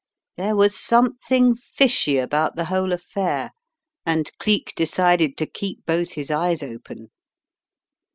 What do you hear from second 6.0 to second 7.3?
his eyes open.